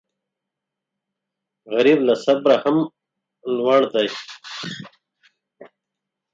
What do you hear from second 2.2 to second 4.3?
صبره هم لوړ دی